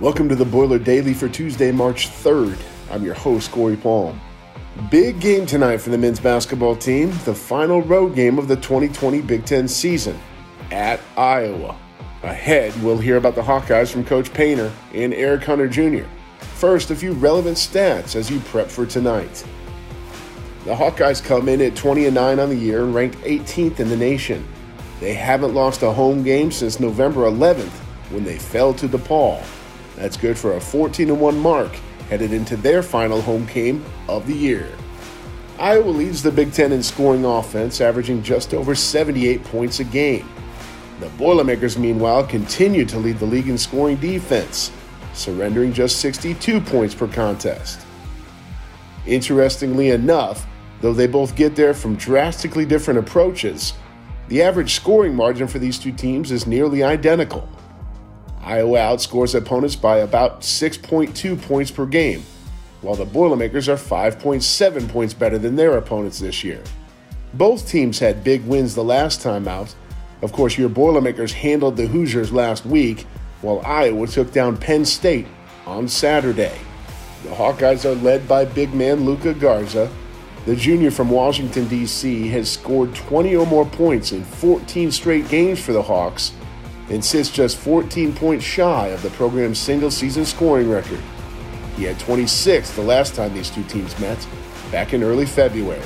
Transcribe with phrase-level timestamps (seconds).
[0.00, 2.58] Welcome to the Boiler Daily for Tuesday, March 3rd.
[2.90, 4.20] I'm your host, Corey Palm.
[4.90, 9.20] Big game tonight for the men's basketball team, the final road game of the 2020
[9.20, 10.18] Big Ten season
[10.72, 11.78] at Iowa.
[12.24, 16.08] Ahead, we'll hear about the Hawkeyes from Coach Painter and Eric Hunter Jr.
[16.40, 19.46] First, a few relevant stats as you prep for tonight.
[20.64, 23.88] The Hawkeyes come in at 20 and 9 on the year and ranked 18th in
[23.88, 24.44] the nation.
[24.98, 27.78] They haven't lost a home game since November 11th
[28.10, 29.40] when they fell to DePaul.
[29.96, 31.72] That's good for a 14 1 mark
[32.08, 34.70] headed into their final home game of the year.
[35.58, 40.28] Iowa leads the Big Ten in scoring offense, averaging just over 78 points a game.
[41.00, 44.72] The Boilermakers, meanwhile, continue to lead the league in scoring defense,
[45.12, 47.86] surrendering just 62 points per contest.
[49.06, 50.46] Interestingly enough,
[50.80, 53.74] though they both get there from drastically different approaches,
[54.28, 57.48] the average scoring margin for these two teams is nearly identical
[58.44, 62.22] Iowa outscores opponents by about 6.2 points per game,
[62.82, 66.62] while the Boilermakers are 5.7 points better than their opponents this year.
[67.32, 69.74] Both teams had big wins the last time out.
[70.20, 73.06] Of course, your Boilermakers handled the Hoosiers last week,
[73.40, 75.26] while Iowa took down Penn State
[75.66, 76.58] on Saturday.
[77.22, 79.90] The Hawkeyes are led by big man Luka Garza.
[80.44, 85.58] The junior from Washington, D.C., has scored 20 or more points in 14 straight games
[85.64, 86.32] for the Hawks
[86.90, 91.00] and sits just 14 points shy of the program's single season scoring record.
[91.76, 94.26] He had 26 the last time these two teams met,
[94.70, 95.82] back in early February.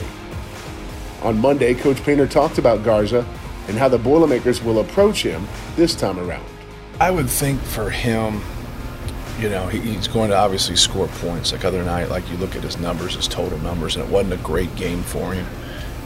[1.23, 3.27] On Monday, Coach Painter talked about Garza
[3.69, 5.47] and how the Boilermakers will approach him
[5.77, 6.45] this time around.
[7.01, 8.41] I would think for him,
[9.39, 11.53] you know, he's going to obviously score points.
[11.53, 14.35] Like other night, like you look at his numbers, his total numbers, and it wasn't
[14.35, 15.47] a great game for him.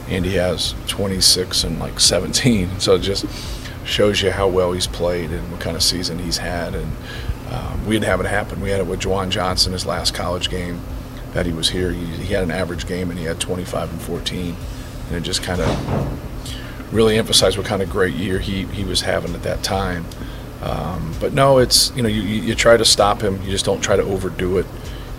[0.07, 2.69] And he has 26 and like 17.
[2.79, 3.25] So just
[3.85, 6.75] shows you how well he's played and what kind of season he's had.
[6.75, 6.91] And
[7.51, 8.61] um, we didn't have it happen.
[8.61, 10.81] We had it with Juwan Johnson, his last college game
[11.33, 11.91] that he was here.
[11.91, 14.55] He, he had an average game and he had 25 and 14.
[15.07, 19.01] And it just kind of really emphasized what kind of great year he, he was
[19.01, 20.05] having at that time.
[20.63, 23.41] Um, but no, it's you know you, you try to stop him.
[23.43, 24.65] You just don't try to overdo it.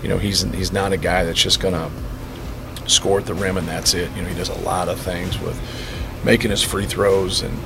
[0.03, 1.91] You know he's he's not a guy that's just gonna
[2.87, 4.11] score at the rim and that's it.
[4.17, 5.61] You know he does a lot of things with
[6.25, 7.59] making his free throws and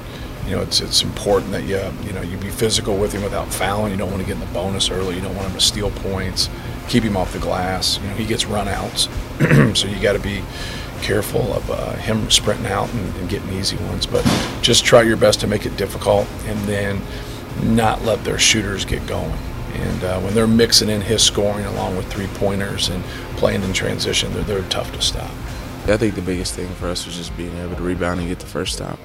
[0.48, 3.52] you know, it's it's important that you you know you be physical with him without
[3.52, 3.92] fouling.
[3.92, 5.14] You don't want to get in the bonus early.
[5.14, 6.48] You don't want him to steal points.
[6.88, 7.98] Keep him off the glass.
[7.98, 9.08] You know, he gets runouts,
[9.76, 10.42] so you got to be
[11.02, 14.06] careful of uh, him sprinting out and, and, getting easy ones.
[14.06, 14.24] But
[14.62, 17.02] just try your best to make it difficult, and then
[17.62, 19.38] not let their shooters get going.
[19.74, 23.04] And uh, when they're mixing in his scoring along with three pointers and
[23.36, 25.30] playing in transition, they're, they're tough to stop.
[25.86, 28.40] I think the biggest thing for us was just being able to rebound and get
[28.40, 28.98] the first stop.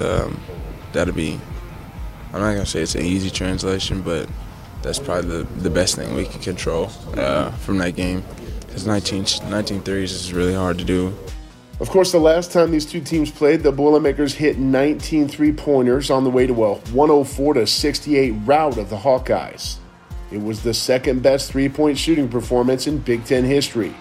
[0.00, 0.40] Um,
[0.92, 1.40] that'll be.
[2.32, 4.28] I'm not gonna say it's an easy translation, but
[4.82, 8.22] that's probably the, the best thing we can control uh, from that game.
[8.66, 11.12] Because 19, 19 threes is really hard to do.
[11.80, 16.10] Of course, the last time these two teams played, the Boilermakers hit 19 three pointers
[16.10, 19.76] on the way to a 104 to 68 rout of the Hawkeyes.
[20.30, 23.94] It was the second best three point shooting performance in Big Ten history,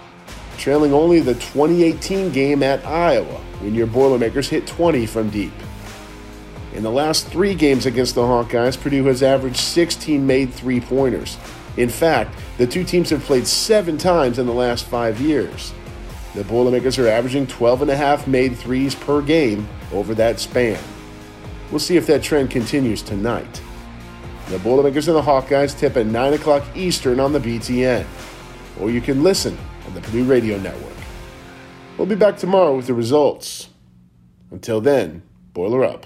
[0.57, 5.53] trailing only the 2018 game at Iowa when your Boilermakers hit 20 from deep.
[6.73, 11.37] In the last three games against the Hawkeyes, Purdue has averaged 16 made three pointers.
[11.77, 15.73] In fact, the two teams have played seven times in the last five years.
[16.35, 20.79] The Boilermakers are averaging 12 and a half made threes per game over that span.
[21.71, 23.61] We'll see if that trend continues tonight.
[24.49, 28.05] The Boilermakers and the Hawkeyes tip at 9 o'clock Eastern on the BTN,
[28.79, 30.93] or you can listen on the Purdue Radio Network.
[31.97, 33.69] We'll be back tomorrow with the results.
[34.51, 35.21] Until then,
[35.53, 36.05] boiler up.